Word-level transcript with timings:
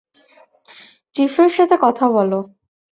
চিফের 1.15 1.49
সাথে 1.49 1.75
কথা 1.81 2.05
বলো। 2.09 2.39